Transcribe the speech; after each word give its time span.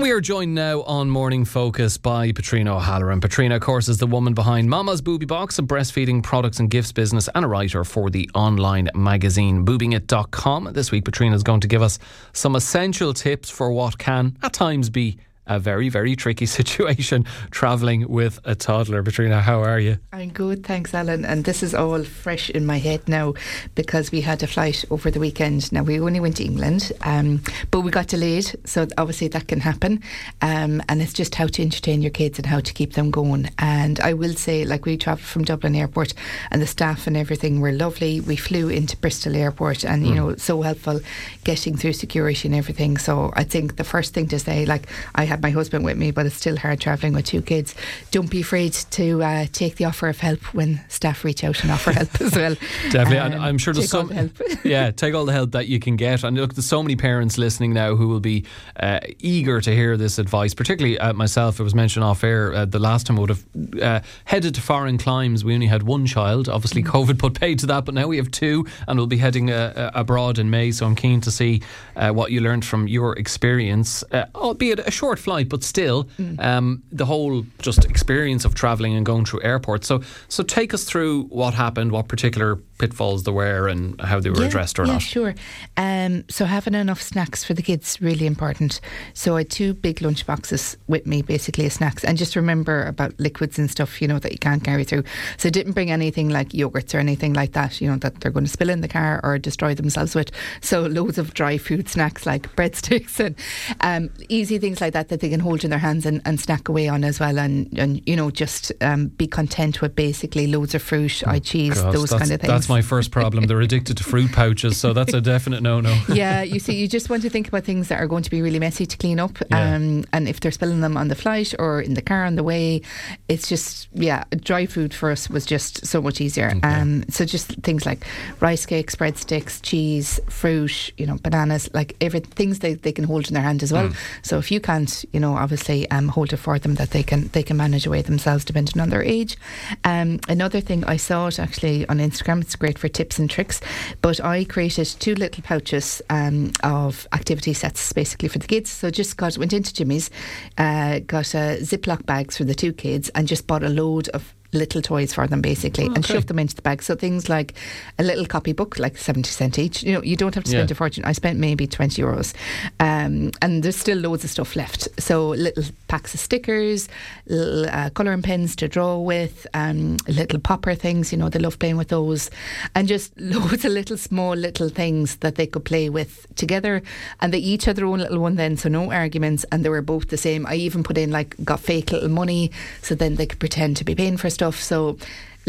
We 0.00 0.12
are 0.12 0.20
joined 0.20 0.54
now 0.54 0.82
on 0.82 1.10
Morning 1.10 1.44
Focus 1.44 1.98
by 1.98 2.32
Patrina 2.32 2.76
O'Halloran. 2.76 3.20
Patrina, 3.20 3.56
of 3.56 3.62
course, 3.62 3.88
is 3.88 3.98
the 3.98 4.06
woman 4.06 4.32
behind 4.32 4.70
Mama's 4.70 5.02
Booby 5.02 5.26
Box, 5.26 5.58
a 5.58 5.62
breastfeeding 5.62 6.22
products 6.22 6.60
and 6.60 6.70
gifts 6.70 6.92
business, 6.92 7.28
and 7.34 7.44
a 7.44 7.48
writer 7.48 7.84
for 7.84 8.08
the 8.08 8.30
online 8.32 8.88
magazine 8.94 9.66
boobingit.com. 9.66 10.70
This 10.72 10.92
week, 10.92 11.04
Patrina 11.04 11.34
is 11.34 11.42
going 11.42 11.60
to 11.60 11.68
give 11.68 11.82
us 11.82 11.98
some 12.32 12.54
essential 12.56 13.12
tips 13.12 13.50
for 13.50 13.70
what 13.72 13.98
can, 13.98 14.38
at 14.42 14.54
times, 14.54 14.88
be 14.88 15.18
a 15.48 15.58
very, 15.58 15.88
very 15.88 16.14
tricky 16.14 16.46
situation 16.58 17.24
travelling 17.50 18.08
with 18.08 18.38
a 18.44 18.54
toddler. 18.54 19.02
Patrina, 19.02 19.40
how 19.40 19.62
are 19.62 19.80
you? 19.80 19.98
I'm 20.12 20.30
good, 20.30 20.64
thanks, 20.64 20.94
Alan. 20.94 21.24
And 21.24 21.44
this 21.44 21.62
is 21.62 21.74
all 21.74 22.04
fresh 22.04 22.50
in 22.50 22.66
my 22.66 22.78
head 22.78 23.08
now 23.08 23.34
because 23.74 24.12
we 24.12 24.20
had 24.20 24.42
a 24.42 24.46
flight 24.46 24.84
over 24.90 25.10
the 25.10 25.20
weekend. 25.20 25.72
Now, 25.72 25.82
we 25.82 26.00
only 26.00 26.20
went 26.20 26.36
to 26.36 26.44
England, 26.44 26.92
um, 27.02 27.42
but 27.70 27.80
we 27.80 27.90
got 27.90 28.08
delayed. 28.08 28.54
So, 28.64 28.86
obviously, 28.96 29.28
that 29.28 29.48
can 29.48 29.60
happen. 29.60 30.02
Um, 30.42 30.82
and 30.88 31.02
it's 31.02 31.12
just 31.12 31.34
how 31.34 31.46
to 31.46 31.62
entertain 31.62 32.02
your 32.02 32.10
kids 32.10 32.38
and 32.38 32.46
how 32.46 32.60
to 32.60 32.72
keep 32.72 32.94
them 32.94 33.10
going. 33.10 33.50
And 33.58 33.98
I 34.00 34.12
will 34.12 34.34
say, 34.34 34.64
like, 34.64 34.84
we 34.84 34.96
travelled 34.96 35.26
from 35.26 35.44
Dublin 35.44 35.74
Airport 35.74 36.14
and 36.50 36.60
the 36.60 36.66
staff 36.66 37.06
and 37.06 37.16
everything 37.16 37.60
were 37.60 37.72
lovely. 37.72 38.20
We 38.20 38.36
flew 38.36 38.68
into 38.68 38.96
Bristol 38.96 39.34
Airport 39.34 39.84
and, 39.84 40.06
you 40.06 40.12
mm. 40.12 40.16
know, 40.16 40.36
so 40.36 40.62
helpful 40.62 41.00
getting 41.44 41.76
through 41.76 41.94
security 41.94 42.48
and 42.48 42.54
everything. 42.54 42.98
So, 42.98 43.32
I 43.34 43.44
think 43.44 43.76
the 43.76 43.84
first 43.84 44.14
thing 44.14 44.28
to 44.28 44.38
say, 44.38 44.66
like, 44.66 44.88
I 45.14 45.24
have 45.24 45.37
my 45.42 45.50
husband 45.50 45.84
with 45.84 45.96
me, 45.96 46.10
but 46.10 46.26
it's 46.26 46.36
still 46.36 46.56
hard 46.56 46.80
travelling 46.80 47.12
with 47.12 47.26
two 47.26 47.42
kids. 47.42 47.74
Don't 48.10 48.30
be 48.30 48.40
afraid 48.40 48.72
to 48.72 49.22
uh, 49.22 49.46
take 49.52 49.76
the 49.76 49.84
offer 49.84 50.08
of 50.08 50.20
help 50.20 50.40
when 50.54 50.80
staff 50.88 51.24
reach 51.24 51.44
out 51.44 51.62
and 51.62 51.70
offer 51.70 51.92
help 51.92 52.20
as 52.20 52.34
well. 52.34 52.54
Definitely, 52.90 53.36
um, 53.36 53.40
I'm 53.40 53.58
sure 53.58 53.74
there's 53.74 53.90
some. 53.90 54.08
The 54.08 54.58
yeah, 54.64 54.90
take 54.90 55.14
all 55.14 55.24
the 55.24 55.32
help 55.32 55.52
that 55.52 55.68
you 55.68 55.78
can 55.78 55.96
get. 55.96 56.24
And 56.24 56.36
look, 56.36 56.54
there's 56.54 56.66
so 56.66 56.82
many 56.82 56.96
parents 56.96 57.38
listening 57.38 57.72
now 57.72 57.96
who 57.96 58.08
will 58.08 58.20
be 58.20 58.44
uh, 58.76 59.00
eager 59.18 59.60
to 59.60 59.74
hear 59.74 59.96
this 59.96 60.18
advice. 60.18 60.54
Particularly 60.54 60.98
uh, 60.98 61.12
myself, 61.12 61.60
it 61.60 61.62
was 61.62 61.74
mentioned 61.74 62.04
off 62.04 62.24
air 62.24 62.54
uh, 62.54 62.64
the 62.64 62.78
last 62.78 63.06
time 63.06 63.18
I 63.18 63.20
would 63.20 63.30
have 63.30 63.46
uh, 63.80 64.00
headed 64.24 64.54
to 64.54 64.60
foreign 64.60 64.98
climes. 64.98 65.44
We 65.44 65.54
only 65.54 65.66
had 65.66 65.82
one 65.82 66.06
child. 66.06 66.48
Obviously, 66.48 66.82
mm. 66.82 66.88
COVID 66.88 67.18
put 67.18 67.38
paid 67.38 67.58
to 67.60 67.66
that, 67.66 67.84
but 67.84 67.94
now 67.94 68.06
we 68.06 68.16
have 68.16 68.30
two, 68.30 68.66
and 68.86 68.98
we'll 68.98 69.06
be 69.06 69.18
heading 69.18 69.50
uh, 69.50 69.90
abroad 69.94 70.38
in 70.38 70.50
May. 70.50 70.70
So 70.70 70.86
I'm 70.86 70.94
keen 70.94 71.20
to 71.22 71.30
see 71.30 71.62
what 71.94 72.30
you 72.32 72.40
learned 72.40 72.64
from 72.64 72.88
your 72.88 73.18
experience, 73.18 74.04
albeit 74.34 74.80
a 74.80 74.90
short 74.90 75.18
flight, 75.28 75.50
but 75.50 75.62
still, 75.62 76.04
mm. 76.18 76.42
um, 76.42 76.82
the 76.90 77.04
whole 77.04 77.44
just 77.60 77.84
experience 77.84 78.46
of 78.46 78.54
travelling 78.54 78.94
and 78.94 79.04
going 79.04 79.26
through 79.26 79.42
airports. 79.42 79.86
So, 79.86 80.00
so 80.28 80.42
take 80.42 80.72
us 80.72 80.84
through 80.84 81.24
what 81.24 81.52
happened, 81.52 81.92
what 81.92 82.08
particular 82.08 82.56
pitfalls 82.78 83.24
there 83.24 83.34
were 83.34 83.68
and 83.68 84.00
how 84.00 84.20
they 84.20 84.30
were 84.30 84.40
yeah, 84.40 84.46
addressed 84.46 84.78
or 84.78 84.86
yeah, 84.86 84.94
not? 84.94 85.02
sure. 85.02 85.34
Um, 85.76 86.24
so 86.30 86.44
having 86.44 86.74
enough 86.74 87.02
snacks 87.02 87.44
for 87.44 87.52
the 87.52 87.62
kids 87.62 88.00
really 88.00 88.26
important. 88.26 88.80
So 89.14 89.36
I 89.36 89.40
had 89.40 89.50
two 89.50 89.74
big 89.74 90.00
lunch 90.00 90.24
boxes 90.26 90.76
with 90.86 91.06
me, 91.06 91.22
basically 91.22 91.66
as 91.66 91.74
snacks, 91.74 92.04
and 92.04 92.16
just 92.16 92.36
remember 92.36 92.84
about 92.84 93.18
liquids 93.18 93.58
and 93.58 93.70
stuff, 93.70 94.00
you 94.00 94.08
know, 94.08 94.18
that 94.20 94.32
you 94.32 94.38
can't 94.38 94.64
carry 94.64 94.84
through. 94.84 95.04
So 95.36 95.48
I 95.48 95.50
didn't 95.50 95.72
bring 95.72 95.90
anything 95.90 96.30
like 96.30 96.50
yogurts 96.50 96.94
or 96.94 96.98
anything 96.98 97.34
like 97.34 97.52
that, 97.52 97.80
you 97.80 97.90
know, 97.90 97.96
that 97.98 98.20
they're 98.20 98.32
going 98.32 98.46
to 98.46 98.50
spill 98.50 98.70
in 98.70 98.80
the 98.80 98.88
car 98.88 99.20
or 99.22 99.38
destroy 99.38 99.74
themselves 99.74 100.14
with. 100.14 100.30
So 100.62 100.86
loads 100.86 101.18
of 101.18 101.34
dry 101.34 101.58
food 101.58 101.88
snacks 101.88 102.24
like 102.24 102.42
breadsticks 102.56 103.20
and 103.20 103.34
um, 103.80 104.10
easy 104.28 104.58
things 104.58 104.80
like 104.80 104.92
that 104.94 105.08
that 105.08 105.17
they 105.20 105.28
can 105.28 105.40
hold 105.40 105.64
in 105.64 105.70
their 105.70 105.78
hands 105.78 106.06
and, 106.06 106.22
and 106.24 106.40
snack 106.40 106.68
away 106.68 106.88
on 106.88 107.04
as 107.04 107.20
well, 107.20 107.38
and 107.38 107.76
and 107.78 108.02
you 108.06 108.16
know 108.16 108.30
just 108.30 108.72
um, 108.80 109.08
be 109.08 109.26
content 109.26 109.80
with 109.80 109.94
basically 109.94 110.46
loads 110.46 110.74
of 110.74 110.82
fruit, 110.82 111.22
oh, 111.26 111.38
cheese, 111.38 111.80
gosh, 111.80 111.92
those 111.92 112.10
kind 112.10 112.30
of 112.30 112.40
things 112.40 112.52
That's 112.52 112.68
my 112.68 112.82
first 112.82 113.10
problem. 113.10 113.44
They're 113.44 113.60
addicted 113.60 113.96
to 113.98 114.04
fruit 114.04 114.32
pouches, 114.32 114.76
so 114.76 114.92
that's 114.92 115.14
a 115.14 115.20
definite 115.20 115.62
no 115.62 115.80
no. 115.80 115.96
yeah, 116.12 116.42
you 116.42 116.58
see, 116.58 116.74
you 116.74 116.88
just 116.88 117.10
want 117.10 117.22
to 117.22 117.30
think 117.30 117.48
about 117.48 117.64
things 117.64 117.88
that 117.88 118.00
are 118.00 118.06
going 118.06 118.22
to 118.22 118.30
be 118.30 118.42
really 118.42 118.58
messy 118.58 118.86
to 118.86 118.96
clean 118.96 119.20
up. 119.20 119.38
Yeah. 119.50 119.74
Um, 119.74 120.04
and 120.12 120.28
if 120.28 120.40
they're 120.40 120.52
spilling 120.52 120.80
them 120.80 120.96
on 120.96 121.08
the 121.08 121.14
flight 121.14 121.54
or 121.58 121.80
in 121.80 121.94
the 121.94 122.02
car 122.02 122.24
on 122.24 122.36
the 122.36 122.42
way, 122.42 122.82
it's 123.28 123.48
just, 123.48 123.88
yeah, 123.92 124.24
dry 124.30 124.66
food 124.66 124.94
for 124.94 125.10
us 125.10 125.28
was 125.28 125.46
just 125.46 125.86
so 125.86 126.00
much 126.00 126.20
easier. 126.20 126.52
Okay. 126.56 126.68
Um, 126.68 127.04
so 127.08 127.24
just 127.24 127.52
things 127.62 127.86
like 127.86 128.06
rice 128.40 128.66
cakes, 128.66 128.94
breadsticks, 128.94 129.60
cheese, 129.62 130.20
fruit, 130.28 130.92
you 130.98 131.06
know, 131.06 131.18
bananas, 131.22 131.68
like 131.74 131.96
every 132.00 132.20
things 132.20 132.60
they, 132.60 132.74
they 132.74 132.92
can 132.92 133.04
hold 133.04 133.28
in 133.28 133.34
their 133.34 133.42
hand 133.42 133.62
as 133.62 133.72
well. 133.72 133.88
Mm. 133.88 133.96
So 134.22 134.38
if 134.38 134.50
you 134.50 134.60
can't, 134.60 135.04
you 135.12 135.20
know, 135.20 135.34
obviously 135.34 135.90
um, 135.90 136.08
hold 136.08 136.32
it 136.32 136.36
for 136.36 136.58
them, 136.58 136.74
that 136.76 136.90
they 136.90 137.02
can 137.02 137.28
they 137.28 137.42
can 137.42 137.56
manage 137.56 137.86
away 137.86 138.02
themselves 138.02 138.44
depending 138.44 138.80
on 138.80 138.90
their 138.90 139.02
age. 139.02 139.36
Um, 139.84 140.20
another 140.28 140.60
thing 140.60 140.84
I 140.84 140.96
saw 140.96 141.28
it 141.28 141.38
actually 141.38 141.88
on 141.88 141.98
Instagram. 141.98 142.40
It's 142.40 142.56
great 142.56 142.78
for 142.78 142.88
tips 142.88 143.18
and 143.18 143.28
tricks. 143.28 143.60
But 144.02 144.22
I 144.24 144.44
created 144.44 144.86
two 144.86 145.14
little 145.14 145.42
pouches 145.42 146.02
um, 146.10 146.52
of 146.62 147.06
activity 147.12 147.52
sets 147.52 147.92
basically 147.92 148.28
for 148.28 148.38
the 148.38 148.46
kids. 148.46 148.70
So 148.70 148.90
just 148.90 149.16
got 149.16 149.38
went 149.38 149.52
into 149.52 149.72
Jimmy's, 149.72 150.10
uh, 150.56 151.00
got 151.00 151.34
a 151.34 151.58
Ziploc 151.60 152.06
bags 152.06 152.36
for 152.36 152.44
the 152.44 152.54
two 152.54 152.72
kids, 152.72 153.08
and 153.10 153.28
just 153.28 153.46
bought 153.46 153.62
a 153.62 153.68
load 153.68 154.08
of 154.08 154.34
little 154.52 154.80
toys 154.80 155.12
for 155.12 155.26
them 155.26 155.42
basically 155.42 155.84
okay. 155.84 155.94
and 155.94 156.06
shove 156.06 156.26
them 156.26 156.38
into 156.38 156.54
the 156.54 156.62
bag. 156.62 156.82
So 156.82 156.94
things 156.94 157.28
like 157.28 157.54
a 157.98 158.02
little 158.02 158.24
copybook, 158.24 158.78
like 158.78 158.96
70 158.96 159.28
cent 159.28 159.58
each. 159.58 159.82
You 159.82 159.92
know, 159.92 160.02
you 160.02 160.16
don't 160.16 160.34
have 160.34 160.44
to 160.44 160.50
spend 160.50 160.70
yeah. 160.70 160.72
a 160.72 160.76
fortune. 160.76 161.04
I 161.04 161.12
spent 161.12 161.38
maybe 161.38 161.66
20 161.66 162.00
euros. 162.00 162.34
Um, 162.80 163.30
and 163.42 163.62
there's 163.62 163.76
still 163.76 163.98
loads 163.98 164.24
of 164.24 164.30
stuff 164.30 164.56
left. 164.56 164.88
So 164.98 165.28
little 165.28 165.64
packs 165.88 166.14
of 166.14 166.20
stickers, 166.20 166.88
little 167.26 167.68
uh, 167.68 167.90
colouring 167.90 168.22
pens 168.22 168.56
to 168.56 168.68
draw 168.68 168.98
with, 168.98 169.46
um, 169.52 169.98
little 170.08 170.40
popper 170.40 170.74
things, 170.74 171.12
you 171.12 171.18
know, 171.18 171.28
they 171.28 171.38
love 171.38 171.58
playing 171.58 171.76
with 171.76 171.88
those. 171.88 172.30
And 172.74 172.88
just 172.88 173.18
loads 173.20 173.64
of 173.64 173.72
little 173.72 173.98
small 173.98 174.34
little 174.34 174.70
things 174.70 175.16
that 175.16 175.34
they 175.34 175.46
could 175.46 175.64
play 175.64 175.90
with 175.90 176.26
together. 176.36 176.82
And 177.20 177.34
they 177.34 177.38
each 177.38 177.66
had 177.66 177.76
their 177.76 177.86
own 177.86 177.98
little 177.98 178.18
one 178.18 178.36
then, 178.36 178.56
so 178.56 178.70
no 178.70 178.90
arguments. 178.90 179.44
And 179.52 179.62
they 179.62 179.68
were 179.68 179.82
both 179.82 180.08
the 180.08 180.16
same. 180.16 180.46
I 180.46 180.54
even 180.54 180.82
put 180.82 180.96
in 180.96 181.10
like, 181.10 181.36
got 181.44 181.60
fake 181.60 181.92
little 181.92 182.08
money 182.08 182.50
so 182.80 182.94
then 182.94 183.16
they 183.16 183.26
could 183.26 183.40
pretend 183.40 183.76
to 183.76 183.84
be 183.84 183.94
paying 183.94 184.16
for 184.16 184.30
stuff. 184.38 184.62
So 184.62 184.96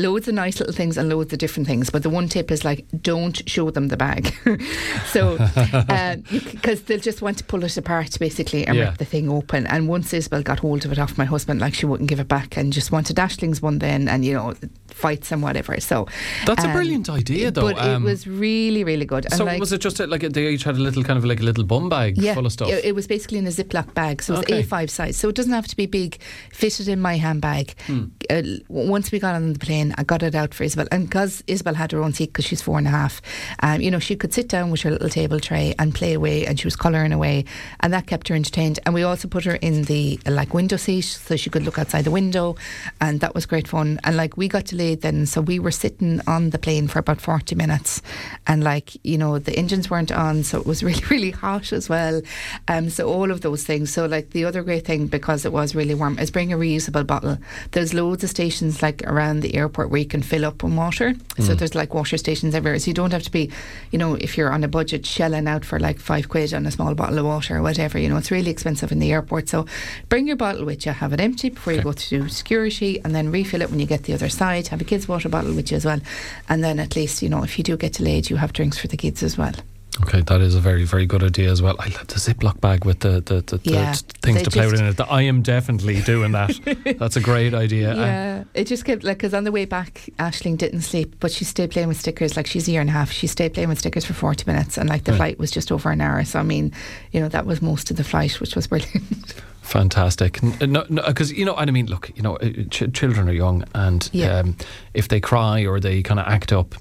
loads 0.02 0.28
of 0.28 0.34
nice 0.34 0.60
little 0.60 0.74
things 0.74 0.98
and 0.98 1.10
loads 1.10 1.34
of 1.34 1.40
different 1.40 1.68
things. 1.68 1.90
But 1.90 2.04
the 2.04 2.10
one 2.10 2.28
tip 2.28 2.52
is 2.52 2.64
like, 2.64 2.86
don't 3.02 3.48
show 3.50 3.70
them 3.70 3.90
the 3.90 3.98
bag. 3.98 4.34
so, 5.06 5.38
because 5.38 6.80
uh, 6.82 6.84
they'll 6.86 7.00
just 7.00 7.22
want 7.22 7.38
to 7.40 7.44
pull 7.44 7.64
it 7.64 7.78
apart 7.78 8.18
basically 8.20 8.66
and 8.66 8.78
yeah. 8.78 8.90
rip 8.90 8.98
the 8.98 9.06
thing 9.06 9.30
open. 9.30 9.68
And 9.68 9.88
once 9.88 10.14
Isabel 10.14 10.42
got 10.42 10.60
hold 10.60 10.86
of 10.86 10.92
it 10.92 11.00
off 11.00 11.18
my 11.18 11.26
husband, 11.26 11.60
like 11.60 11.74
she 11.74 11.86
wouldn't 11.86 12.10
give 12.10 12.20
it 12.20 12.28
back 12.28 12.58
and 12.58 12.74
just 12.74 12.92
wanted 12.92 13.20
Ashling's 13.20 13.62
one 13.62 13.80
then 13.80 14.08
and, 14.08 14.26
you 14.26 14.34
know, 14.34 14.54
fights 14.88 15.32
and 15.32 15.42
whatever. 15.42 15.80
So 15.80 16.08
that's 16.46 16.64
um, 16.64 16.72
a 16.72 16.74
brilliant 16.74 17.10
idea, 17.10 17.52
though. 17.52 17.62
But 17.62 17.80
um, 17.80 18.04
it 18.04 18.06
was 18.06 18.28
really, 18.28 18.84
really 18.84 19.06
good. 19.06 19.26
And 19.26 19.34
so 19.34 19.46
like, 19.46 19.60
was 19.60 19.72
it 19.72 19.80
just 19.80 20.00
like 20.00 20.22
they 20.22 20.48
each 20.48 20.64
had 20.64 20.76
a 20.76 20.80
little 20.80 21.04
kind 21.04 21.18
of 21.18 21.26
like 21.26 21.40
a 21.40 21.44
little 21.44 21.64
bum 21.64 21.90
bag 21.90 22.18
yeah, 22.18 22.34
full 22.34 22.46
of 22.46 22.52
stuff? 22.52 22.70
It, 22.70 22.86
it 22.86 22.96
was 22.96 23.08
basically 23.08 23.38
in 23.38 23.48
a 23.48 23.52
Ziploc 23.52 23.94
bag, 23.94 24.22
so 24.22 24.34
it 24.34 24.38
was 24.38 24.46
okay. 24.46 24.64
A5 24.64 24.90
size. 24.90 25.18
So 25.18 25.30
it 25.30 25.36
doesn't 25.36 25.54
have 25.54 25.68
to 25.68 25.76
be 25.76 25.86
big. 25.86 26.20
Fitted 26.52 26.88
in 26.88 27.00
my 27.00 27.18
handbag. 27.18 27.76
Hmm. 27.88 28.06
Uh, 28.30 28.42
once 28.68 29.12
we 29.12 29.20
got 29.20 29.36
on 29.36 29.54
the 29.54 29.60
plane, 29.60 29.89
I 29.98 30.04
got 30.04 30.24
it 30.24 30.36
out 30.36 30.54
for 30.54 30.64
Isabel, 30.64 30.88
and 30.92 31.06
because 31.06 31.44
Isabel 31.48 31.74
had 31.74 31.92
her 31.92 32.02
own 32.02 32.14
seat 32.14 32.28
because 32.28 32.46
she's 32.46 32.62
four 32.62 32.78
and 32.78 32.88
a 32.88 32.92
half, 32.92 33.22
um, 33.62 33.82
you 33.82 33.92
know, 33.92 34.00
she 34.00 34.16
could 34.16 34.34
sit 34.34 34.48
down 34.48 34.72
with 34.72 34.82
her 34.82 34.92
little 34.92 35.10
table 35.10 35.40
tray 35.40 35.76
and 35.80 35.94
play 35.94 36.14
away, 36.14 36.46
and 36.46 36.60
she 36.60 36.68
was 36.68 36.76
colouring 36.76 37.14
away, 37.14 37.46
and 37.82 37.94
that 37.94 38.08
kept 38.08 38.28
her 38.28 38.36
entertained. 38.36 38.80
And 38.86 38.94
we 38.94 39.04
also 39.04 39.28
put 39.28 39.46
her 39.46 39.56
in 39.56 39.84
the 39.84 40.20
like 40.26 40.54
window 40.54 40.78
seat 40.78 41.02
so 41.02 41.36
she 41.36 41.50
could 41.50 41.64
look 41.64 41.80
outside 41.80 42.06
the 42.06 42.12
window, 42.12 42.56
and 43.02 43.20
that 43.22 43.36
was 43.36 43.46
great 43.46 43.68
fun. 43.68 44.00
And 44.04 44.18
like 44.18 44.38
we 44.38 44.48
got 44.48 44.66
delayed 44.66 45.02
then, 45.02 45.26
so 45.26 45.42
we 45.42 45.60
were 45.60 45.72
sitting 45.72 46.22
on 46.28 46.52
the 46.52 46.60
plane 46.60 46.88
for 46.88 47.00
about 47.00 47.22
forty 47.22 47.56
minutes, 47.56 48.02
and 48.48 48.64
like 48.64 48.98
you 49.04 49.18
know 49.18 49.40
the 49.40 49.56
engines 49.58 49.90
weren't 49.90 50.12
on, 50.12 50.44
so 50.44 50.60
it 50.60 50.66
was 50.66 50.84
really 50.90 51.04
really 51.10 51.32
hot 51.32 51.72
as 51.72 51.90
well. 51.90 52.22
Um, 52.68 52.90
so 52.90 53.08
all 53.08 53.32
of 53.32 53.42
those 53.42 53.64
things. 53.64 53.92
So 53.92 54.06
like 54.06 54.32
the 54.32 54.46
other 54.46 54.64
great 54.64 54.86
thing 54.86 55.08
because 55.08 55.46
it 55.46 55.54
was 55.54 55.76
really 55.76 55.96
warm 55.96 56.20
is 56.20 56.32
bring 56.32 56.54
a 56.54 56.58
reusable 56.58 57.06
bottle. 57.06 57.38
There's 57.72 57.94
loads 57.94 58.24
of 58.24 58.30
stations 58.30 58.82
like 58.82 59.04
around 59.06 59.42
the 59.42 59.56
airport 59.56 59.79
where 59.88 60.00
you 60.00 60.06
can 60.06 60.22
fill 60.22 60.46
up 60.46 60.64
on 60.64 60.76
water. 60.76 61.14
Mm. 61.14 61.44
So 61.44 61.56
there's 61.56 61.76
like 61.76 61.94
water 61.94 62.18
stations 62.18 62.56
everywhere. 62.56 62.80
So 62.80 62.88
you 62.88 62.94
don't 62.94 63.12
have 63.12 63.24
to 63.24 63.32
be, 63.32 63.52
you 63.92 64.00
know, 64.00 64.16
if 64.16 64.38
you're 64.38 64.52
on 64.52 64.64
a 64.64 64.68
budget, 64.68 65.06
shelling 65.06 65.48
out 65.48 65.66
for 65.66 65.80
like 65.80 66.00
five 66.00 66.30
quid 66.30 66.54
on 66.54 66.66
a 66.66 66.72
small 66.72 66.94
bottle 66.96 67.20
of 67.20 67.26
water 67.26 67.58
or 67.58 67.62
whatever. 67.62 68.00
You 68.00 68.10
know, 68.10 68.18
it's 68.18 68.32
really 68.32 68.52
expensive 68.52 68.92
in 68.92 69.00
the 69.00 69.12
airport. 69.12 69.50
So 69.50 69.66
bring 70.10 70.28
your 70.28 70.36
bottle 70.36 70.66
with 70.66 70.86
you, 70.86 70.92
have 70.92 71.14
it 71.14 71.20
empty 71.20 71.50
before 71.50 71.74
okay. 71.74 71.80
you 71.80 71.84
go 71.84 71.92
through 71.92 72.30
security, 72.30 73.00
and 73.04 73.16
then 73.16 73.32
refill 73.32 73.62
it 73.62 73.70
when 73.70 73.80
you 73.80 73.86
get 73.86 74.04
the 74.04 74.14
other 74.14 74.30
side. 74.30 74.68
Have 74.68 74.82
a 74.82 74.86
kid's 74.86 75.08
water 75.08 75.30
bottle 75.30 75.54
with 75.54 75.72
you 75.72 75.78
as 75.78 75.86
well, 75.86 76.00
and 76.48 76.64
then 76.64 76.80
at 76.80 76.96
least 76.96 77.22
you 77.22 77.30
know 77.30 77.44
if 77.44 77.58
you 77.58 77.64
do 77.64 77.78
get 77.78 77.94
delayed, 77.94 78.30
you 78.30 78.38
have 78.38 78.54
drinks 78.54 78.78
for 78.78 78.88
the 78.88 78.98
kids 78.98 79.24
as 79.24 79.38
well. 79.38 79.54
Okay, 80.02 80.22
that 80.22 80.40
is 80.40 80.56
a 80.56 80.60
very, 80.60 80.86
very 80.86 81.06
good 81.06 81.24
idea 81.24 81.52
as 81.52 81.62
well. 81.62 81.76
I 81.80 81.88
love 81.90 82.08
the 82.08 82.16
Ziploc 82.16 82.62
bag 82.62 82.86
with 82.86 83.00
the, 83.02 83.22
the, 83.22 83.42
the, 83.42 83.60
yeah, 83.64 83.92
the 83.94 84.14
things 84.22 84.44
to 84.44 84.52
play 84.52 84.66
with 84.66 84.80
in 84.80 84.86
it. 84.86 85.00
I 85.02 85.24
am 85.24 85.42
definitely 85.42 86.02
doing 86.02 86.32
that. 86.32 86.58
That's 87.00 87.18
a 87.18 87.22
great 87.22 87.54
idea. 87.54 87.96
Yeah, 87.96 88.44
it 88.54 88.66
just 88.66 88.86
kept 88.86 89.04
like 89.04 89.18
because 89.18 89.34
on 89.34 89.44
the 89.44 89.52
way 89.52 89.66
back, 89.66 90.10
Ashling 90.18 90.58
didn't 90.58 90.82
sleep, 90.82 91.16
but 91.20 91.32
she 91.32 91.44
stayed 91.44 91.72
playing 91.72 91.90
with 91.90 92.00
stickers. 92.00 92.38
Like 92.38 92.48
she's 92.48 92.68
a 92.68 92.72
year 92.72 92.82
and 92.82 92.90
a 92.90 92.94
half, 92.94 93.12
she 93.12 93.28
stayed 93.28 93.54
playing 93.54 93.70
with 93.70 93.80
stickers 93.80 94.06
for 94.06 94.14
forty 94.14 94.46
minutes, 94.46 94.78
and 94.78 94.88
like 94.88 95.04
the 95.04 95.12
right. 95.14 95.18
flight 95.18 95.40
was 95.40 95.52
just 95.52 95.72
over 95.72 95.92
an 95.92 96.02
hour. 96.02 96.24
So 96.24 96.40
I 96.40 96.44
mean, 96.44 96.72
you 97.12 97.20
know, 97.20 97.28
that 97.28 97.46
was 97.46 97.62
most 97.62 97.92
of 97.92 97.98
the 97.98 98.04
flight, 98.04 98.40
which 98.40 98.56
was 98.56 98.68
brilliant. 98.68 99.34
Fantastic. 99.62 100.42
No, 100.42 100.84
because 100.84 101.32
no, 101.32 101.38
you 101.38 101.46
know, 101.46 101.56
and 101.56 101.70
I 101.70 101.74
mean, 101.74 101.88
look, 101.88 102.10
you 102.16 102.24
know, 102.24 102.38
ch- 102.70 102.92
children 102.94 103.28
are 103.28 103.34
young, 103.34 103.66
and 103.76 104.10
yeah. 104.14 104.40
um, 104.40 104.56
if 104.94 105.10
they 105.10 105.20
cry 105.20 105.66
or 105.66 105.80
they 105.80 106.02
kind 106.02 106.20
of 106.20 106.28
act 106.28 106.54
up 106.54 106.76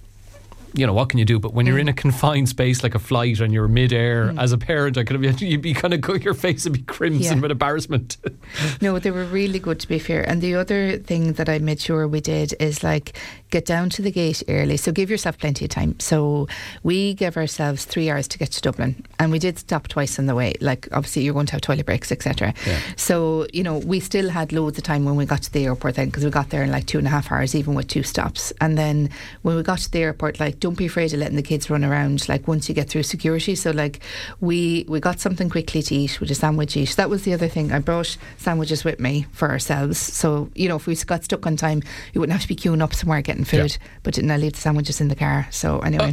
you 0.79 0.87
know, 0.87 0.93
what 0.93 1.09
can 1.09 1.19
you 1.19 1.25
do? 1.25 1.39
But 1.39 1.55
when 1.55 1.67
you're 1.67 1.79
mm. 1.79 1.83
in 1.83 1.89
a 1.89 1.93
confined 1.93 2.49
space 2.49 2.83
like 2.83 2.95
a 2.95 2.99
flight 2.99 3.41
and 3.41 3.53
you're 3.53 3.69
midair, 3.69 4.27
mm. 4.27 4.41
as 4.41 4.53
a 4.53 4.59
parent, 4.59 4.97
I 4.97 5.05
could 5.05 5.23
have 5.23 5.43
you'd 5.43 5.63
be 5.63 5.75
kind 5.75 5.93
of 5.93 6.01
go, 6.01 6.15
your 6.15 6.35
face 6.35 6.65
would 6.65 6.73
be 6.75 6.83
crimson 6.83 7.39
yeah. 7.39 7.43
with 7.43 7.51
embarrassment. 7.51 8.17
no, 8.81 8.99
they 8.99 9.11
were 9.11 9.25
really 9.25 9.59
good 9.59 9.81
to 9.81 9.89
be 9.89 9.99
fair. 9.99 10.23
And 10.29 10.41
the 10.41 10.55
other 10.55 10.99
thing 10.99 11.33
that 11.35 11.49
I 11.49 11.59
made 11.59 11.81
sure 11.81 12.07
we 12.07 12.21
did 12.21 12.55
is 12.61 12.83
like 12.83 13.19
get 13.51 13.65
down 13.65 13.89
to 13.91 14.03
the 14.03 14.11
gate 14.11 14.43
early. 14.49 14.77
So 14.77 14.93
give 14.93 15.11
yourself 15.11 15.39
plenty 15.39 15.65
of 15.65 15.71
time. 15.71 15.99
So 15.99 16.49
we 16.83 17.15
gave 17.15 17.37
ourselves 17.37 17.85
three 17.85 18.11
hours 18.11 18.29
to 18.29 18.39
get 18.39 18.53
to 18.53 18.61
Dublin, 18.61 19.05
and 19.19 19.33
we 19.33 19.39
did 19.39 19.59
stop 19.59 19.89
twice 19.89 20.19
on 20.19 20.27
the 20.27 20.35
way. 20.35 20.55
Like 20.61 20.89
obviously 20.93 21.23
you're 21.23 21.35
going 21.35 21.47
to 21.47 21.53
have 21.53 21.61
toilet 21.61 21.87
breaks, 21.87 22.13
etc. 22.13 22.55
Yeah. 22.67 22.79
So 22.97 23.47
you 23.53 23.63
know 23.63 23.79
we 23.79 24.01
still 24.01 24.29
had 24.31 24.53
loads 24.53 24.79
of 24.79 24.85
time 24.85 25.05
when 25.05 25.17
we 25.17 25.25
got 25.25 25.43
to 25.43 25.53
the 25.53 25.65
airport 25.65 25.95
then 25.95 26.07
because 26.07 26.25
we 26.25 26.31
got 26.31 26.51
there 26.51 26.63
in 26.63 26.71
like 26.71 26.87
two 26.87 26.99
and 26.99 27.07
a 27.07 27.11
half 27.11 27.33
hours, 27.33 27.55
even 27.55 27.75
with 27.75 27.89
two 27.89 28.03
stops. 28.03 28.53
And 28.61 28.77
then 28.77 29.11
when 29.43 29.57
we 29.57 29.63
got 29.63 29.79
to 29.79 29.91
the 29.91 30.01
airport, 30.01 30.41
like 30.41 30.61
don't 30.61 30.77
be 30.77 30.87
afraid 30.87 31.13
of 31.13 31.21
letting 31.21 31.37
the 31.37 31.43
kids 31.43 31.71
run 31.71 31.85
around. 31.85 32.29
Like 32.29 32.47
once 32.47 32.69
you 32.69 32.75
get 32.75 32.89
through 32.89 33.05
security, 33.05 33.55
so 33.55 33.71
like 33.71 34.01
we 34.41 34.85
we 34.89 35.01
got 35.01 35.21
something 35.21 35.49
quickly 35.49 35.83
to 35.83 35.95
eat, 35.95 36.21
with 36.21 36.31
a 36.31 36.35
sandwich 36.35 36.77
each. 36.77 36.97
That 36.97 37.11
was 37.11 37.23
the 37.23 37.33
other 37.33 37.49
thing. 37.49 37.73
I 37.73 37.79
brought 37.79 38.17
sandwiches 38.37 38.85
with 38.85 39.01
me 39.01 39.27
for 39.33 39.49
ourselves. 39.49 39.99
So 39.99 40.51
you 40.55 40.69
know 40.69 40.77
if 40.77 40.87
we 40.87 40.95
got 40.97 41.25
stuck 41.25 41.47
on 41.47 41.57
time, 41.57 41.83
you 42.13 42.21
wouldn't 42.21 42.33
have 42.33 42.43
to 42.43 42.49
be 42.49 42.57
queuing 42.57 42.83
up 42.83 42.95
somewhere 42.95 43.19
getting 43.39 43.61
food. 43.61 43.79
Yeah. 43.81 43.89
But 44.03 44.15
didn't 44.15 44.31
I 44.31 44.37
leave 44.37 44.53
the 44.53 44.61
sandwiches 44.61 45.01
in 45.01 45.09
the 45.09 45.15
car? 45.15 45.47
So 45.51 45.81
anyway, 45.81 46.13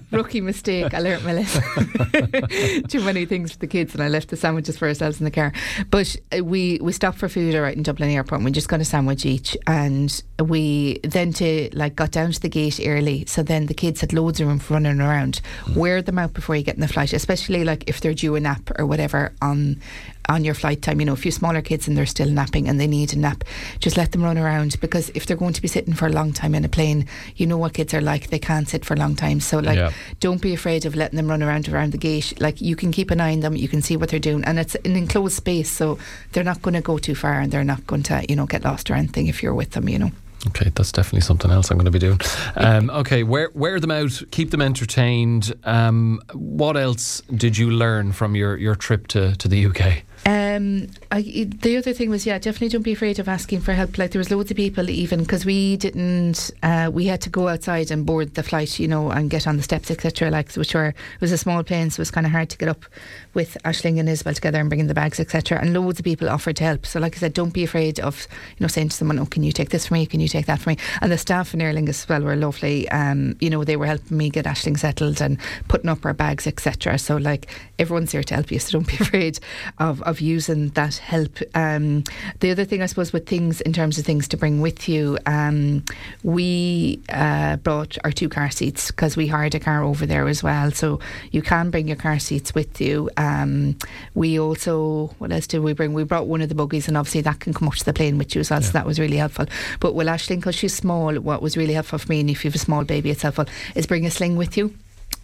rookie 0.10 0.40
mistake. 0.40 0.94
I 0.94 0.98
learnt 0.98 1.24
my 1.24 1.32
lesson. 1.32 2.82
Too 2.88 3.00
many 3.02 3.24
things 3.26 3.52
for 3.52 3.58
the 3.58 3.66
kids, 3.66 3.94
and 3.94 4.02
I 4.02 4.08
left 4.08 4.28
the 4.28 4.36
sandwiches 4.36 4.76
for 4.76 4.88
ourselves 4.88 5.20
in 5.20 5.24
the 5.24 5.30
car. 5.30 5.52
But 5.90 6.16
uh, 6.36 6.44
we 6.44 6.78
we 6.82 6.92
stopped 6.92 7.18
for 7.18 7.28
food 7.28 7.54
right 7.54 7.76
in 7.76 7.82
Dublin 7.82 8.10
Airport. 8.10 8.40
and 8.40 8.44
We 8.44 8.52
just 8.52 8.68
got 8.68 8.80
a 8.80 8.84
sandwich 8.84 9.24
each, 9.24 9.56
and 9.66 10.22
we 10.40 11.00
then 11.02 11.32
to 11.34 11.70
like 11.72 11.96
got 11.96 12.10
down 12.10 12.32
to 12.32 12.40
the 12.40 12.48
gate 12.48 12.80
early. 12.84 13.24
So 13.26 13.42
then 13.42 13.66
the 13.66 13.74
kids 13.74 14.00
had 14.00 14.12
loads 14.12 14.40
of 14.40 14.48
room 14.48 14.58
for 14.58 14.74
running 14.74 15.00
around. 15.00 15.40
Mm. 15.64 15.76
Wear 15.76 16.02
them 16.02 16.18
out 16.18 16.32
before 16.32 16.56
you 16.56 16.62
get 16.62 16.74
in 16.74 16.80
the 16.80 16.88
flight, 16.88 17.12
especially 17.12 17.64
like 17.64 17.84
if 17.88 18.00
they're 18.00 18.14
due 18.14 18.34
a 18.34 18.40
nap 18.40 18.70
or 18.78 18.86
whatever 18.86 19.32
on 19.40 19.80
on 20.28 20.44
your 20.44 20.54
flight 20.54 20.82
time. 20.82 21.00
You 21.00 21.06
know, 21.06 21.12
if 21.12 21.24
you 21.24 21.30
smaller 21.30 21.62
kids 21.62 21.88
and 21.88 21.96
they're 21.96 22.06
still 22.06 22.28
napping 22.28 22.68
and 22.68 22.80
they 22.80 22.86
need 22.86 23.12
a 23.12 23.18
nap, 23.18 23.44
just 23.80 23.96
let 23.96 24.12
them 24.12 24.22
run 24.22 24.38
around 24.38 24.80
because 24.80 25.10
if 25.10 25.26
they're 25.26 25.36
going 25.36 25.54
to 25.54 25.62
be 25.62 25.68
sitting 25.68 25.94
for 25.94 26.06
a 26.06 26.12
long 26.12 26.32
time 26.32 26.54
in 26.54 26.64
a 26.64 26.68
plane, 26.68 27.06
you 27.36 27.46
know 27.46 27.58
what 27.58 27.74
kids 27.74 27.94
are 27.94 28.00
like. 28.00 28.30
They 28.30 28.38
can't 28.38 28.68
sit 28.68 28.84
for 28.84 28.94
a 28.94 28.96
long 28.96 29.16
time. 29.16 29.40
So 29.40 29.58
like, 29.58 29.76
yeah. 29.76 29.92
don't 30.20 30.40
be 30.40 30.54
afraid 30.54 30.84
of 30.84 30.94
letting 30.94 31.16
them 31.16 31.28
run 31.28 31.42
around 31.42 31.68
around 31.68 31.92
the 31.92 31.98
gate. 31.98 32.40
Like 32.40 32.60
you 32.60 32.76
can 32.76 32.92
keep 32.92 33.10
an 33.10 33.20
eye 33.20 33.32
on 33.32 33.40
them, 33.40 33.56
you 33.56 33.68
can 33.68 33.82
see 33.82 33.96
what 33.96 34.10
they're 34.10 34.18
doing, 34.18 34.44
and 34.44 34.58
it's 34.58 34.74
an 34.74 34.96
enclosed 34.96 35.36
space, 35.36 35.70
so 35.70 35.98
they're 36.32 36.44
not 36.44 36.62
going 36.62 36.74
to 36.74 36.80
go 36.80 36.98
too 36.98 37.14
far 37.14 37.40
and 37.40 37.52
they're 37.52 37.64
not 37.64 37.86
going 37.86 38.02
to 38.04 38.24
you 38.28 38.36
know 38.36 38.46
get 38.46 38.64
lost 38.64 38.90
or 38.90 38.94
anything 38.94 39.26
if 39.26 39.42
you're 39.42 39.54
with 39.54 39.72
them. 39.72 39.88
You 39.88 39.98
know. 39.98 40.10
Okay, 40.48 40.70
that's 40.74 40.92
definitely 40.92 41.22
something 41.22 41.50
else 41.50 41.70
I'm 41.70 41.76
going 41.76 41.86
to 41.86 41.90
be 41.90 41.98
doing. 41.98 42.20
Um, 42.56 42.90
okay, 42.90 43.22
wear 43.22 43.50
wear 43.54 43.80
them 43.80 43.90
out, 43.90 44.22
keep 44.30 44.50
them 44.50 44.62
entertained. 44.62 45.52
Um, 45.64 46.20
what 46.32 46.76
else 46.76 47.22
did 47.34 47.58
you 47.58 47.70
learn 47.70 48.12
from 48.12 48.36
your, 48.36 48.56
your 48.56 48.76
trip 48.76 49.08
to, 49.08 49.34
to 49.36 49.48
the 49.48 49.66
UK? 49.66 50.04
Um, 50.26 50.88
I, 51.12 51.22
the 51.22 51.76
other 51.76 51.92
thing 51.92 52.10
was, 52.10 52.26
yeah, 52.26 52.38
definitely 52.40 52.70
don't 52.70 52.82
be 52.82 52.92
afraid 52.92 53.20
of 53.20 53.28
asking 53.28 53.60
for 53.60 53.72
help. 53.72 53.96
Like 53.96 54.10
there 54.10 54.18
was 54.18 54.28
loads 54.28 54.50
of 54.50 54.56
people, 54.56 54.90
even 54.90 55.20
because 55.20 55.46
we 55.46 55.76
didn't, 55.76 56.50
uh, 56.64 56.90
we 56.92 57.06
had 57.06 57.20
to 57.20 57.30
go 57.30 57.46
outside 57.46 57.92
and 57.92 58.04
board 58.04 58.34
the 58.34 58.42
flight, 58.42 58.80
you 58.80 58.88
know, 58.88 59.12
and 59.12 59.30
get 59.30 59.46
on 59.46 59.56
the 59.56 59.62
steps, 59.62 59.88
etc. 59.88 60.30
Like 60.30 60.52
which 60.54 60.74
were 60.74 60.88
it 60.88 61.20
was 61.20 61.30
a 61.30 61.38
small 61.38 61.62
plane, 61.62 61.90
so 61.90 62.00
it 62.00 62.02
was 62.02 62.10
kind 62.10 62.26
of 62.26 62.32
hard 62.32 62.50
to 62.50 62.58
get 62.58 62.68
up 62.68 62.86
with 63.34 63.56
Ashling 63.64 64.00
and 64.00 64.08
Isabel 64.08 64.34
together 64.34 64.58
and 64.58 64.68
bringing 64.68 64.88
the 64.88 64.94
bags, 64.94 65.20
etc. 65.20 65.60
And 65.60 65.72
loads 65.72 66.00
of 66.00 66.04
people 66.04 66.28
offered 66.28 66.56
to 66.56 66.64
help. 66.64 66.86
So, 66.86 66.98
like 66.98 67.14
I 67.14 67.20
said, 67.20 67.32
don't 67.32 67.52
be 67.52 67.62
afraid 67.62 68.00
of, 68.00 68.26
you 68.58 68.64
know, 68.64 68.68
saying 68.68 68.88
to 68.88 68.96
someone, 68.96 69.20
"Oh, 69.20 69.26
can 69.26 69.44
you 69.44 69.52
take 69.52 69.70
this 69.70 69.86
for 69.86 69.94
me? 69.94 70.06
Can 70.06 70.18
you 70.18 70.28
take 70.28 70.46
that 70.46 70.58
for 70.58 70.70
me?" 70.70 70.76
And 71.02 71.12
the 71.12 71.18
staff 71.18 71.54
in 71.54 71.60
Aer 71.60 71.72
Lingus 71.72 72.02
as 72.02 72.08
well 72.08 72.22
were 72.22 72.34
lovely. 72.34 72.88
Um, 72.88 73.36
you 73.38 73.48
know, 73.48 73.62
they 73.62 73.76
were 73.76 73.86
helping 73.86 74.16
me 74.16 74.30
get 74.30 74.44
Ashling 74.44 74.76
settled 74.76 75.20
and 75.20 75.38
putting 75.68 75.88
up 75.88 76.04
our 76.04 76.14
bags, 76.14 76.48
etc. 76.48 76.98
So, 76.98 77.16
like 77.16 77.46
everyone's 77.78 78.10
here 78.10 78.24
to 78.24 78.34
help 78.34 78.50
you, 78.50 78.58
so 78.58 78.72
don't 78.72 78.88
be 78.88 78.96
afraid 79.00 79.38
of 79.78 80.02
of 80.02 80.15
using 80.20 80.68
that 80.70 80.96
help. 80.96 81.38
Um, 81.54 82.04
the 82.40 82.50
other 82.50 82.64
thing, 82.64 82.82
I 82.82 82.86
suppose, 82.86 83.12
with 83.12 83.26
things 83.26 83.60
in 83.60 83.72
terms 83.72 83.98
of 83.98 84.04
things 84.04 84.28
to 84.28 84.36
bring 84.36 84.60
with 84.60 84.88
you, 84.88 85.18
um, 85.26 85.84
we 86.22 87.00
uh, 87.08 87.56
brought 87.56 87.96
our 88.04 88.12
two 88.12 88.28
car 88.28 88.50
seats 88.50 88.90
because 88.90 89.16
we 89.16 89.26
hired 89.26 89.54
a 89.54 89.60
car 89.60 89.82
over 89.82 90.06
there 90.06 90.28
as 90.28 90.42
well. 90.42 90.70
So 90.70 91.00
you 91.30 91.42
can 91.42 91.70
bring 91.70 91.88
your 91.88 91.96
car 91.96 92.18
seats 92.18 92.54
with 92.54 92.80
you. 92.80 93.10
Um, 93.16 93.76
we 94.14 94.38
also, 94.38 95.14
what 95.18 95.32
else 95.32 95.46
did 95.46 95.60
we 95.60 95.72
bring? 95.72 95.92
We 95.92 96.04
brought 96.04 96.26
one 96.26 96.42
of 96.42 96.48
the 96.48 96.54
buggies, 96.54 96.88
and 96.88 96.96
obviously 96.96 97.22
that 97.22 97.40
can 97.40 97.54
come 97.54 97.68
up 97.68 97.74
to 97.74 97.84
the 97.84 97.92
plane 97.92 98.18
with 98.18 98.34
you 98.34 98.40
as 98.40 98.50
well. 98.50 98.60
Yeah. 98.60 98.66
So 98.66 98.72
that 98.72 98.86
was 98.86 98.98
really 98.98 99.16
helpful. 99.16 99.46
But 99.80 99.94
with 99.94 100.06
Ashling, 100.06 100.36
because 100.36 100.54
she's 100.54 100.74
small, 100.74 101.14
what 101.16 101.42
was 101.42 101.56
really 101.56 101.74
helpful 101.74 101.98
for 101.98 102.10
me, 102.10 102.20
and 102.20 102.30
if 102.30 102.44
you 102.44 102.50
have 102.50 102.56
a 102.56 102.58
small 102.58 102.84
baby, 102.84 103.10
it's 103.10 103.22
helpful, 103.22 103.46
is 103.74 103.86
bring 103.86 104.06
a 104.06 104.10
sling 104.10 104.36
with 104.36 104.56
you 104.56 104.74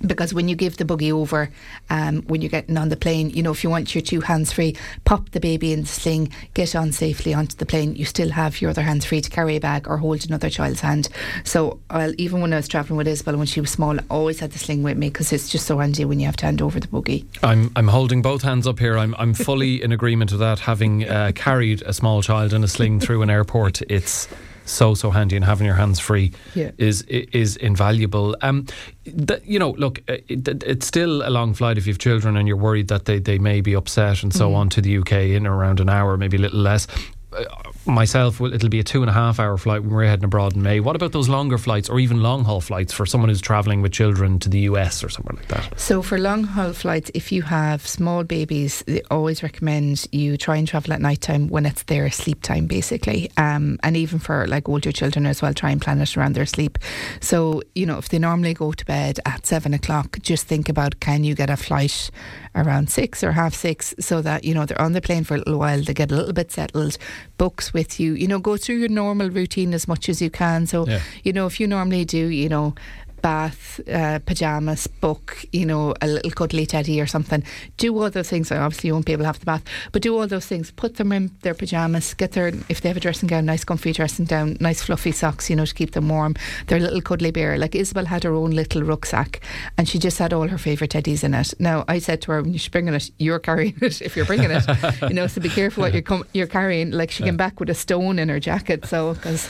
because 0.07 0.35
when 0.35 0.49
you 0.49 0.57
give 0.57 0.77
the 0.77 0.85
buggy 0.85 1.13
over, 1.13 1.51
um, 1.91 2.23
when 2.23 2.43
you're 2.43 2.51
getting 2.51 2.77
on 2.77 2.89
the 2.89 2.97
plane, 2.97 3.31
you 3.31 3.43
know, 3.43 3.51
if 3.51 3.65
you 3.65 3.71
want 3.71 3.95
your 3.95 4.03
two 4.03 4.21
hands 4.21 4.53
free, 4.53 4.77
pop 5.05 5.31
the 5.31 5.41
baby 5.41 5.73
in 5.73 5.83
the 5.83 5.87
sling, 5.87 6.33
get 6.55 6.75
on 6.75 6.93
safely 6.93 7.35
onto 7.35 7.57
the 7.57 7.67
plane. 7.67 7.95
You 7.95 8.05
still 8.05 8.31
have 8.31 8.61
your 8.61 8.71
other 8.71 8.83
hands 8.83 9.05
free 9.05 9.21
to 9.21 9.31
carry 9.31 9.57
a 9.57 9.61
bag 9.61 9.89
or 9.89 9.97
hold 9.97 10.25
another 10.25 10.51
child's 10.51 10.81
hand. 10.81 11.09
So, 11.45 11.81
well, 11.91 12.13
even 12.19 12.41
when 12.41 12.53
I 12.53 12.57
was 12.57 12.69
travelling 12.69 12.97
with 12.97 13.09
Isabel 13.09 13.37
when 13.37 13.47
she 13.47 13.61
was 13.61 13.71
small, 13.71 13.99
I 13.99 14.03
always 14.11 14.41
had 14.41 14.53
the 14.53 14.59
sling 14.59 14.83
with 14.83 14.97
me 14.97 15.09
because 15.09 15.33
it's 15.33 15.49
just 15.49 15.67
so 15.67 15.79
handy 15.79 16.05
when 16.05 16.21
you 16.21 16.27
have 16.27 16.37
to 16.37 16.47
hand 16.47 16.63
over 16.63 16.81
the 16.81 16.89
buggy. 16.89 17.27
I'm 17.43 17.71
I'm 17.77 17.89
holding 17.89 18.23
both 18.23 18.43
hands 18.43 18.67
up 18.67 18.79
here. 18.79 18.99
I'm 18.99 19.15
I'm 19.19 19.35
fully 19.35 19.83
in 19.83 19.93
agreement 19.93 20.33
with 20.33 20.41
that. 20.41 20.59
Having 20.61 21.09
uh, 21.09 21.33
carried 21.35 21.83
a 21.83 21.93
small 21.93 22.23
child 22.23 22.53
in 22.53 22.65
a 22.65 22.69
sling 22.69 23.01
through 23.01 23.23
an 23.23 23.31
airport, 23.31 23.83
it's 23.83 24.29
so 24.65 24.95
so 24.95 25.11
handy 25.11 25.37
and 25.37 25.45
having 25.45 25.67
your 25.67 25.77
hands 25.77 25.99
free 26.01 26.33
yeah. 26.55 26.71
is 26.79 27.03
is 27.03 27.57
invaluable. 27.57 28.37
Um, 28.41 28.67
you 29.45 29.59
know, 29.59 29.71
look, 29.73 30.01
uh, 30.09 30.19
it, 30.29 30.47
it's 30.65 30.87
still 30.87 31.27
a 31.27 31.31
long 31.31 31.55
flight 31.55 31.79
if 31.79 31.87
you 31.87 31.93
have 31.93 31.99
children 31.99 32.37
and 32.37 32.47
you're 32.47 32.57
worried 32.57 32.89
that 32.89 33.05
they, 33.07 33.19
they 33.19 33.39
may 33.39 33.61
be 33.61 33.75
upset 33.75 34.23
and 34.23 34.33
so 34.33 34.51
mm. 34.51 34.55
on 34.55 34.69
to 34.71 34.81
the 34.81 34.99
UK 34.99 35.13
in 35.13 35.47
around 35.47 35.81
an 35.81 35.89
hour, 35.89 36.17
maybe 36.17 36.37
a 36.37 36.41
little 36.41 36.61
less. 36.61 36.87
Uh, 37.35 37.45
myself, 37.87 38.41
it'll 38.41 38.69
be 38.69 38.81
a 38.81 38.85
two 38.85 39.03
and 39.03 39.11
a 39.11 39.13
half 39.13 39.41
hour 39.41 39.57
flight 39.57 39.83
when 39.83 39.91
we're 39.91 40.05
heading 40.05 40.25
abroad 40.25 40.55
in 40.55 40.63
May. 40.63 40.81
What 40.81 40.97
about 40.97 41.13
those 41.13 41.29
longer 41.29 41.59
flights 41.59 41.89
or 41.89 41.99
even 41.99 42.23
long 42.23 42.45
haul 42.45 42.61
flights 42.61 42.93
for 42.93 43.07
someone 43.07 43.29
who's 43.29 43.41
travelling 43.41 43.83
with 43.83 43.93
children 43.93 44.39
to 44.41 44.49
the 44.49 44.61
US 44.61 45.03
or 45.03 45.09
somewhere 45.09 45.37
like 45.37 45.49
that? 45.49 45.81
So, 45.81 46.03
for 46.03 46.19
long 46.19 46.45
haul 46.45 46.73
flights, 46.73 47.11
if 47.15 47.33
you 47.33 47.43
have 47.43 47.87
small 47.87 48.25
babies, 48.25 48.83
they 48.87 49.03
always 49.11 49.43
recommend 49.43 50.07
you 50.13 50.37
try 50.37 50.57
and 50.57 50.69
travel 50.69 50.93
at 50.93 51.01
night 51.01 51.21
time 51.21 51.49
when 51.49 51.67
it's 51.67 51.83
their 51.85 52.11
sleep 52.11 52.43
time, 52.43 52.67
basically. 52.67 53.31
Um, 53.37 53.79
and 53.83 53.97
even 53.97 54.19
for 54.19 54.47
like 54.47 54.69
older 54.69 54.93
children 54.93 55.27
as 55.27 55.43
well, 55.43 55.55
try 55.55 55.71
and 55.71 55.81
plan 55.81 56.01
it 56.01 56.17
around 56.17 56.35
their 56.35 56.47
sleep. 56.47 56.79
So, 57.21 57.63
you 57.75 57.87
know, 57.87 57.99
if 57.99 58.09
they 58.09 58.19
normally 58.19 58.55
go 58.55 58.73
to 58.73 58.85
bed 58.85 59.21
at 59.27 59.47
seven 59.47 59.75
o'clock, 59.75 60.19
just 60.23 60.47
think 60.47 60.69
about 60.69 61.01
can 61.01 61.25
you 61.25 61.35
get 61.35 61.51
a 61.51 61.57
flight 61.57 62.11
around 62.55 62.91
six 62.91 63.25
or 63.25 63.33
half 63.33 63.55
six 63.55 63.95
so 63.99 64.21
that, 64.23 64.45
you 64.45 64.55
know, 64.55 64.67
they're 64.67 64.81
on 64.81 64.93
the 64.93 65.01
plane 65.01 65.25
for 65.25 65.35
a 65.35 65.39
little 65.39 65.59
while, 65.59 65.83
they 65.83 65.95
get 65.95 66.11
a 66.11 66.15
little 66.15 66.33
bit 66.33 66.53
settled, 66.53 66.99
books 67.39 67.73
with 67.73 67.99
you. 67.99 68.15
You 68.15 68.29
know, 68.29 68.39
go 68.39 68.57
through 68.57 68.77
your 68.77 68.89
normal 68.89 69.31
routine 69.31 69.75
as 69.75 69.89
much 69.89 70.09
as 70.09 70.23
you 70.23 70.31
can. 70.31 70.67
So, 70.67 70.87
yeah. 70.87 71.01
you 71.25 71.33
know, 71.33 71.47
if 71.47 71.61
you 71.61 71.67
normally 71.67 72.05
do, 72.05 72.27
you 72.27 72.49
know, 72.49 72.75
bath, 73.23 73.81
uh, 73.89 74.19
pajamas, 74.27 74.87
book, 74.87 75.45
you 75.53 75.65
know, 75.65 75.95
a 76.03 76.07
little 76.07 76.31
cuddly 76.33 76.67
teddy 76.67 77.01
or 77.01 77.07
something. 77.07 77.43
Do 77.79 77.97
all 77.97 78.11
those 78.11 78.29
things. 78.29 78.51
Obviously, 78.53 78.89
you 78.89 78.95
won't 78.95 79.07
be 79.07 79.13
able 79.13 79.23
to 79.23 79.29
have 79.29 79.39
the 79.39 79.47
bath, 79.47 79.63
but 79.93 80.03
do 80.03 80.19
all 80.19 80.27
those 80.27 80.47
things. 80.47 80.71
Put 80.73 80.97
them 80.97 81.13
in 81.13 81.31
their 81.43 81.55
pajamas. 81.55 82.15
Get 82.15 82.33
their, 82.33 82.49
if 82.69 82.81
they 82.81 82.89
have 82.89 82.97
a 82.97 83.01
dressing 83.01 83.29
gown, 83.29 83.47
nice 83.47 83.65
comfy 83.65 83.93
dressing 83.93 84.27
gown, 84.27 84.57
nice 84.61 84.83
fluffy 84.83 85.13
socks, 85.13 85.49
you 85.49 85.57
know, 85.57 85.65
to 85.65 85.75
keep 85.75 85.93
them 85.93 86.09
warm. 86.09 86.35
Their 86.67 86.81
little 86.81 87.01
cuddly 87.01 87.31
bear. 87.31 87.57
Like 87.57 87.75
Isabel 87.75 88.07
had 88.07 88.25
her 88.25 88.35
own 88.35 88.51
little 88.51 88.83
rucksack 88.83 89.41
and 89.79 89.89
she 89.89 89.99
just 89.99 90.19
had 90.19 90.33
all 90.33 90.49
her 90.49 90.59
favourite 90.59 90.91
teddies 90.91 91.23
in 91.23 91.33
it. 91.33 91.55
Now, 91.59 91.85
I 91.89 92.01
said 92.01 92.21
to 92.23 92.33
her, 92.33 92.43
when 92.43 92.53
you're 92.53 92.61
bringing 92.71 92.95
it, 92.95 93.11
you're 93.19 93.39
carrying 93.39 93.77
it 93.81 94.03
if 94.03 94.17
you're 94.17 94.27
bringing 94.27 94.51
it, 94.51 94.65
you 95.03 95.15
know, 95.15 95.29
so 95.29 95.41
be 95.41 95.49
careful 95.49 95.83
what 95.83 95.93
you're, 95.93 96.03
com- 96.03 96.27
you're 96.33 96.47
carrying. 96.49 96.91
Like 96.91 97.11
she 97.11 97.23
came 97.23 97.37
back 97.37 97.61
with 97.61 97.71
a 97.71 97.75
stone 97.75 98.19
in 98.19 98.29
her 98.29 98.41
jacket, 98.41 98.87
so, 98.87 99.15
because, 99.15 99.49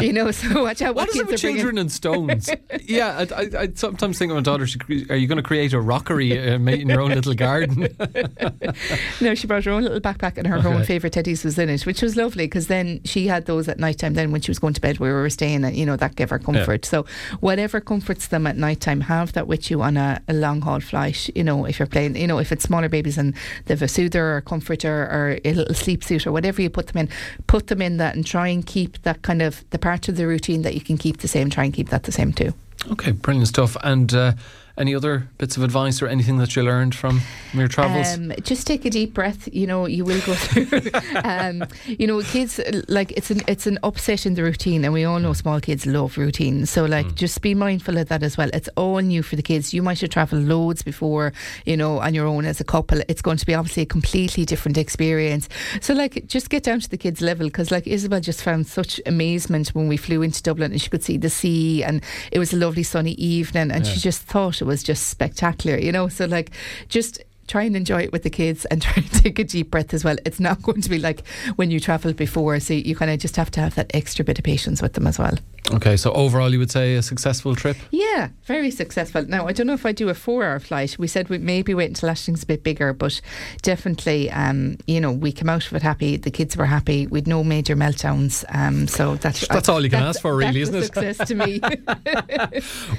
you 0.00 0.12
know, 0.12 0.30
so 0.30 0.62
watch 0.62 0.80
out 0.80 0.94
what, 0.94 1.08
what 1.08 1.10
is 1.10 1.16
it 1.16 1.26
with 1.26 1.40
children 1.40 1.62
bringing. 1.64 1.80
and 1.80 1.92
stones? 1.92 2.48
yeah 2.84 3.01
yeah, 3.02 3.26
I, 3.30 3.42
I, 3.42 3.62
I 3.62 3.68
sometimes 3.74 4.18
think 4.18 4.30
of 4.30 4.36
my 4.36 4.42
daughter. 4.42 4.66
Are 5.10 5.16
you 5.16 5.26
going 5.26 5.36
to 5.36 5.42
create 5.42 5.72
a 5.72 5.80
rockery 5.80 6.38
uh, 6.38 6.58
in 6.58 6.88
your 6.88 7.00
own 7.00 7.10
little 7.10 7.34
garden? 7.34 7.88
no, 9.20 9.34
she 9.34 9.46
brought 9.46 9.64
her 9.64 9.72
own 9.72 9.82
little 9.82 10.00
backpack, 10.00 10.38
and 10.38 10.46
her 10.46 10.58
okay. 10.58 10.68
own 10.68 10.84
favourite 10.84 11.12
teddies 11.12 11.44
was 11.44 11.58
in 11.58 11.68
it, 11.68 11.84
which 11.84 12.02
was 12.02 12.16
lovely 12.16 12.46
because 12.46 12.68
then 12.68 13.00
she 13.04 13.26
had 13.26 13.46
those 13.46 13.68
at 13.68 13.78
night 13.78 13.98
time. 13.98 14.14
Then 14.14 14.30
when 14.30 14.40
she 14.40 14.50
was 14.50 14.58
going 14.58 14.74
to 14.74 14.80
bed, 14.80 14.98
where 14.98 15.14
we 15.14 15.20
were 15.20 15.30
staying, 15.30 15.64
and 15.64 15.76
you 15.76 15.84
know 15.84 15.96
that 15.96 16.16
gave 16.16 16.30
her 16.30 16.38
comfort. 16.38 16.84
Yeah. 16.84 16.90
So 16.90 17.06
whatever 17.40 17.80
comforts 17.80 18.28
them 18.28 18.46
at 18.46 18.56
night 18.56 18.80
time, 18.80 19.00
have 19.02 19.32
that 19.32 19.46
with 19.46 19.70
you 19.70 19.82
on 19.82 19.96
a, 19.96 20.20
a 20.28 20.34
long 20.34 20.60
haul 20.60 20.80
flight. 20.80 21.28
You 21.34 21.44
know, 21.44 21.64
if 21.64 21.78
you're 21.78 21.86
playing, 21.86 22.16
you 22.16 22.26
know, 22.26 22.38
if 22.38 22.52
it's 22.52 22.64
smaller 22.64 22.88
babies 22.88 23.18
and 23.18 23.34
they 23.66 23.74
have 23.74 23.82
a 23.82 23.88
soother 23.88 24.24
or 24.24 24.36
a 24.36 24.42
comforter 24.42 25.04
or 25.04 25.38
a 25.44 25.52
little 25.54 25.74
sleep 25.74 26.04
suit 26.04 26.26
or 26.26 26.32
whatever 26.32 26.62
you 26.62 26.70
put 26.70 26.88
them 26.88 27.00
in, 27.00 27.08
put 27.46 27.66
them 27.66 27.82
in 27.82 27.96
that 27.96 28.14
and 28.14 28.24
try 28.24 28.48
and 28.48 28.66
keep 28.66 29.02
that 29.02 29.22
kind 29.22 29.42
of 29.42 29.68
the 29.70 29.78
part 29.78 30.08
of 30.08 30.16
the 30.16 30.26
routine 30.26 30.62
that 30.62 30.74
you 30.74 30.80
can 30.80 30.96
keep 30.96 31.18
the 31.18 31.28
same. 31.28 31.50
Try 31.50 31.64
and 31.64 31.74
keep 31.74 31.88
that 31.88 32.04
the 32.04 32.12
same 32.12 32.32
too. 32.32 32.54
Okay, 32.90 33.12
brilliant 33.12 33.48
stuff. 33.48 33.76
And 33.82 34.12
uh, 34.12 34.32
any 34.76 34.94
other 34.94 35.28
bits 35.38 35.56
of 35.56 35.62
advice 35.62 36.00
or 36.02 36.06
anything 36.06 36.38
that 36.38 36.56
you 36.56 36.62
learned 36.62 36.94
from 36.94 37.20
your 37.52 37.68
travels? 37.68 38.14
Um, 38.14 38.32
just 38.42 38.66
take 38.66 38.84
a 38.84 38.90
deep 38.90 39.14
breath. 39.14 39.48
You 39.52 39.66
know, 39.66 39.86
you 39.86 40.04
will 40.04 40.20
go 40.20 40.34
through. 40.34 40.90
um, 41.24 41.64
you 41.86 42.06
know, 42.06 42.22
kids 42.22 42.60
like 42.88 43.12
it's 43.12 43.30
an 43.30 43.42
it's 43.46 43.66
an 43.66 43.78
upset 43.82 44.26
in 44.26 44.34
the 44.34 44.42
routine, 44.42 44.84
and 44.84 44.92
we 44.92 45.04
all 45.04 45.18
know 45.18 45.32
small 45.32 45.60
kids 45.60 45.86
love 45.86 46.16
routine. 46.16 46.66
So 46.66 46.84
like, 46.84 47.06
mm. 47.06 47.14
just 47.14 47.42
be 47.42 47.54
mindful 47.54 47.98
of 47.98 48.08
that 48.08 48.22
as 48.22 48.36
well. 48.36 48.50
It's 48.52 48.68
all 48.76 48.98
new 48.98 49.22
for 49.22 49.36
the 49.36 49.42
kids. 49.42 49.74
You 49.74 49.82
might 49.82 50.00
have 50.00 50.10
travelled 50.10 50.44
loads 50.44 50.82
before, 50.82 51.32
you 51.66 51.76
know, 51.76 52.00
on 52.00 52.14
your 52.14 52.26
own 52.26 52.44
as 52.44 52.60
a 52.60 52.64
couple. 52.64 53.00
It's 53.08 53.22
going 53.22 53.36
to 53.38 53.46
be 53.46 53.54
obviously 53.54 53.82
a 53.82 53.86
completely 53.86 54.44
different 54.44 54.78
experience. 54.78 55.48
So 55.80 55.94
like, 55.94 56.26
just 56.26 56.50
get 56.50 56.62
down 56.62 56.80
to 56.80 56.88
the 56.88 56.98
kids' 56.98 57.20
level 57.20 57.46
because 57.46 57.70
like 57.70 57.86
Isabel 57.86 58.20
just 58.20 58.42
found 58.42 58.66
such 58.66 59.00
amazement 59.06 59.68
when 59.68 59.88
we 59.88 59.96
flew 59.96 60.22
into 60.22 60.42
Dublin 60.42 60.72
and 60.72 60.80
she 60.80 60.88
could 60.88 61.02
see 61.02 61.16
the 61.16 61.30
sea 61.30 61.84
and 61.84 62.02
it 62.30 62.38
was 62.38 62.52
a 62.52 62.56
lovely 62.56 62.82
sunny 62.82 63.12
evening 63.12 63.70
and 63.70 63.84
yeah. 63.84 63.92
she 63.92 64.00
just 64.00 64.22
thought 64.22 64.61
was 64.66 64.82
just 64.82 65.08
spectacular, 65.08 65.78
you 65.78 65.92
know. 65.92 66.08
So 66.08 66.26
like, 66.26 66.50
just 66.88 67.22
try 67.46 67.62
and 67.62 67.76
enjoy 67.76 68.02
it 68.02 68.12
with 68.12 68.22
the 68.22 68.30
kids 68.30 68.64
and 68.66 68.82
try 68.82 68.94
and 68.96 69.10
take 69.12 69.38
a 69.38 69.44
deep 69.44 69.70
breath 69.70 69.92
as 69.94 70.04
well. 70.04 70.16
It's 70.24 70.40
not 70.40 70.62
going 70.62 70.80
to 70.82 70.90
be 70.90 70.98
like 70.98 71.26
when 71.56 71.70
you 71.70 71.80
travelled 71.80 72.16
before, 72.16 72.58
so 72.60 72.74
you 72.74 72.96
kind 72.96 73.10
of 73.10 73.18
just 73.18 73.36
have 73.36 73.50
to 73.52 73.60
have 73.60 73.74
that 73.74 73.90
extra 73.94 74.24
bit 74.24 74.38
of 74.38 74.44
patience 74.44 74.82
with 74.82 74.94
them 74.94 75.06
as 75.06 75.18
well. 75.18 75.38
Okay, 75.70 75.96
so 75.96 76.12
overall, 76.12 76.52
you 76.52 76.58
would 76.58 76.70
say 76.70 76.96
a 76.96 77.02
successful 77.02 77.54
trip? 77.54 77.76
Yeah, 77.90 78.28
very 78.44 78.70
successful. 78.70 79.24
Now, 79.24 79.46
I 79.46 79.52
don't 79.52 79.66
know 79.66 79.72
if 79.72 79.86
I 79.86 79.92
do 79.92 80.08
a 80.08 80.14
four 80.14 80.44
hour 80.44 80.58
flight. 80.58 80.98
We 80.98 81.06
said 81.06 81.28
we 81.28 81.38
maybe 81.38 81.72
wait 81.72 81.86
until 81.86 82.10
Ashling's 82.10 82.42
a 82.42 82.46
bit 82.46 82.64
bigger, 82.64 82.92
but 82.92 83.20
definitely, 83.62 84.30
um, 84.30 84.76
you 84.86 85.00
know, 85.00 85.12
we 85.12 85.30
came 85.30 85.48
out 85.48 85.64
of 85.64 85.72
it 85.72 85.82
happy. 85.82 86.16
The 86.16 86.30
kids 86.30 86.56
were 86.56 86.66
happy. 86.66 87.06
We'd 87.06 87.28
no 87.28 87.44
major 87.44 87.76
meltdowns. 87.76 88.44
Um, 88.48 88.88
so 88.88 89.14
that's 89.14 89.46
that's 89.48 89.68
I, 89.68 89.72
all 89.72 89.82
you 89.82 89.88
can 89.88 90.02
ask 90.02 90.20
for, 90.20 90.34
really, 90.34 90.60
isn't 90.62 90.74
it? 90.74 90.84
Success 90.84 91.28
to 91.28 91.34
me. 91.34 91.60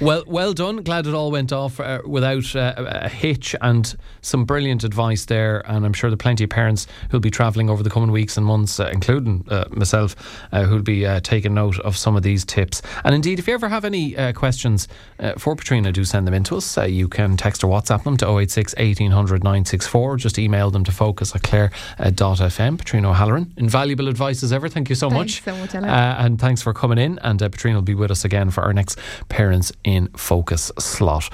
well, 0.00 0.24
well 0.26 0.54
done. 0.54 0.82
Glad 0.82 1.06
it 1.06 1.14
all 1.14 1.30
went 1.30 1.52
off 1.52 1.78
uh, 1.78 2.00
without 2.06 2.56
uh, 2.56 2.74
a 2.76 3.08
hitch 3.08 3.54
and 3.60 3.94
some 4.34 4.44
brilliant 4.44 4.82
advice 4.82 5.26
there. 5.26 5.62
And 5.70 5.86
I'm 5.86 5.92
sure 5.92 6.10
there 6.10 6.14
are 6.14 6.28
plenty 6.28 6.42
of 6.42 6.50
parents 6.50 6.88
who'll 7.08 7.20
be 7.20 7.30
travelling 7.30 7.70
over 7.70 7.84
the 7.84 7.90
coming 7.90 8.10
weeks 8.10 8.36
and 8.36 8.44
months, 8.44 8.80
uh, 8.80 8.90
including 8.92 9.46
uh, 9.48 9.66
myself, 9.70 10.16
uh, 10.50 10.64
who'll 10.64 10.82
be 10.82 11.06
uh, 11.06 11.20
taking 11.20 11.54
note 11.54 11.78
of 11.78 11.96
some 11.96 12.16
of 12.16 12.24
these 12.24 12.44
tips. 12.44 12.82
And 13.04 13.14
indeed, 13.14 13.38
if 13.38 13.46
you 13.46 13.54
ever 13.54 13.68
have 13.68 13.84
any 13.84 14.16
uh, 14.16 14.32
questions 14.32 14.88
uh, 15.20 15.34
for 15.38 15.54
Patrina, 15.54 15.92
do 15.92 16.04
send 16.04 16.26
them 16.26 16.34
in 16.34 16.42
to 16.44 16.56
us. 16.56 16.76
Uh, 16.76 16.82
you 16.82 17.06
can 17.06 17.36
text 17.36 17.62
or 17.62 17.68
WhatsApp 17.68 18.02
them 18.02 18.16
to 18.16 18.26
086 18.26 18.74
1800 18.74 19.44
964. 19.44 20.16
Just 20.16 20.36
email 20.36 20.68
them 20.72 20.82
to 20.82 20.90
focus 20.90 21.32
at 21.36 21.44
clare.fm. 21.44 22.76
Patrina 22.76 23.10
O'Halloran. 23.10 23.52
Invaluable 23.56 24.08
advice 24.08 24.42
as 24.42 24.52
ever. 24.52 24.68
Thank 24.68 24.88
you 24.88 24.96
so 24.96 25.10
thanks 25.10 25.34
much. 25.36 25.44
so 25.44 25.56
much, 25.56 25.74
and 25.76 26.40
thanks 26.40 26.60
for 26.60 26.74
coming 26.74 26.98
in. 26.98 27.20
And 27.20 27.38
Patrina 27.38 27.76
will 27.76 27.82
be 27.82 27.94
with 27.94 28.10
us 28.10 28.24
again 28.24 28.50
for 28.50 28.62
our 28.62 28.72
next 28.72 28.98
Parents 29.28 29.70
in 29.84 30.08
Focus 30.08 30.72
slot. 30.76 31.32